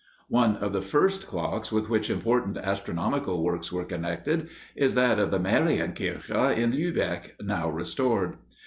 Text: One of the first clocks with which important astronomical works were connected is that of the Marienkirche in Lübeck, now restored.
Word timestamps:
One 0.29 0.55
of 0.57 0.73
the 0.73 0.81
first 0.81 1.27
clocks 1.27 1.71
with 1.71 1.87
which 1.87 2.09
important 2.09 2.57
astronomical 2.57 3.43
works 3.43 3.71
were 3.71 3.83
connected 3.85 4.49
is 4.75 4.95
that 4.95 5.19
of 5.19 5.29
the 5.29 5.37
Marienkirche 5.39 6.57
in 6.57 6.71
Lübeck, 6.71 7.39
now 7.39 7.69
restored. 7.69 8.37